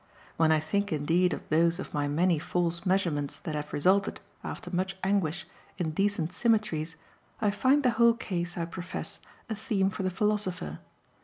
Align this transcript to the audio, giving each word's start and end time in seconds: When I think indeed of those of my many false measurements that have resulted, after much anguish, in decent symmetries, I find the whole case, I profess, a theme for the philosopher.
When 0.35 0.51
I 0.51 0.59
think 0.59 0.91
indeed 0.91 1.31
of 1.31 1.47
those 1.49 1.77
of 1.77 1.93
my 1.93 2.07
many 2.07 2.39
false 2.39 2.87
measurements 2.87 3.37
that 3.37 3.53
have 3.53 3.71
resulted, 3.71 4.19
after 4.43 4.75
much 4.75 4.97
anguish, 5.03 5.45
in 5.77 5.91
decent 5.91 6.31
symmetries, 6.33 6.95
I 7.39 7.51
find 7.51 7.83
the 7.83 7.91
whole 7.91 8.15
case, 8.15 8.57
I 8.57 8.65
profess, 8.65 9.19
a 9.47 9.53
theme 9.53 9.91
for 9.91 10.01
the 10.01 10.09
philosopher. 10.09 10.79